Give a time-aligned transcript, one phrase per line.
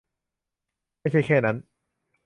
[0.99, 1.55] ไม่ใช่แค่นั้น